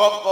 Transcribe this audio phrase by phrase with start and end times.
[0.00, 0.29] وقال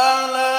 [0.00, 0.49] ألا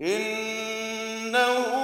[0.00, 1.77] إنه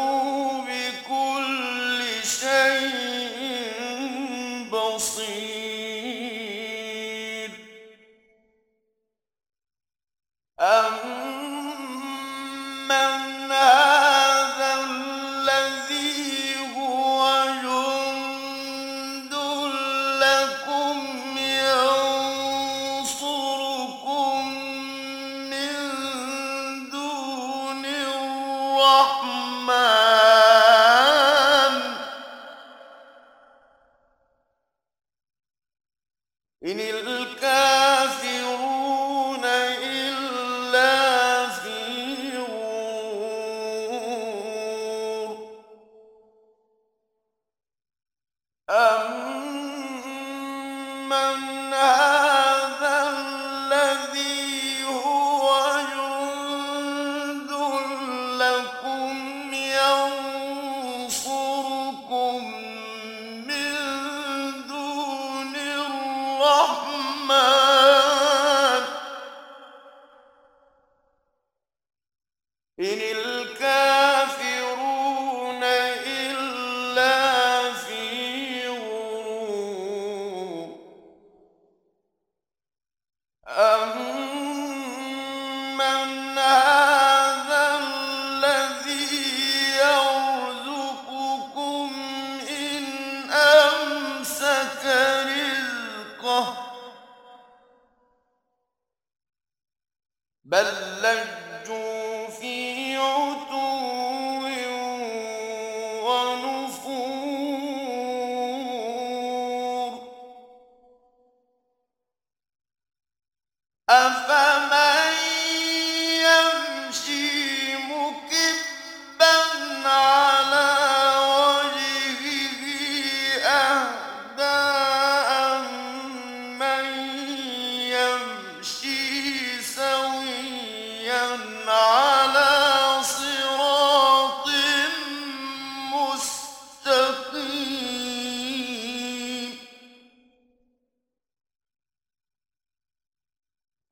[114.11, 114.54] fé.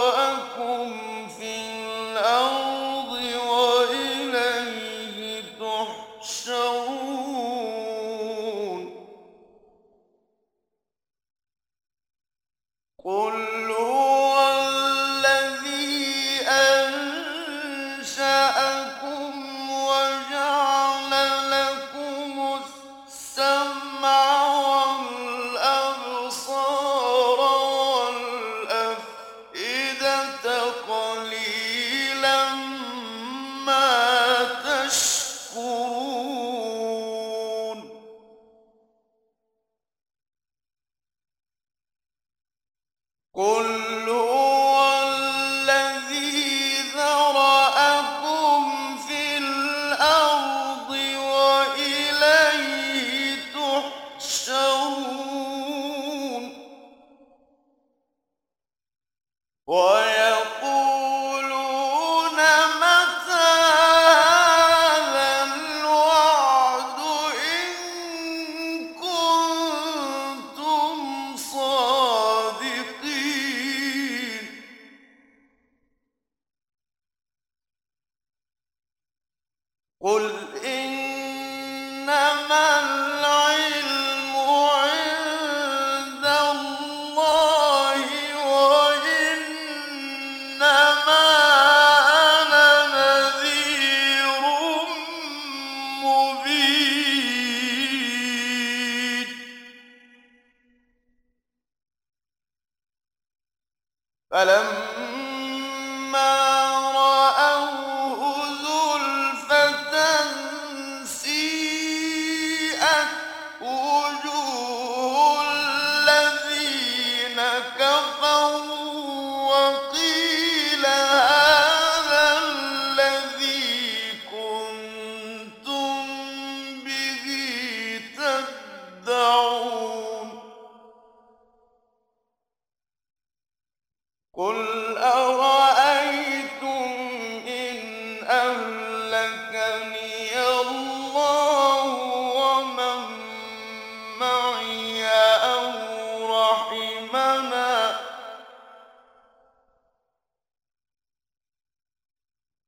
[59.68, 60.00] 我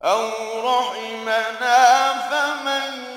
[0.04, 0.28] أو
[0.68, 3.09] رحمنا فمن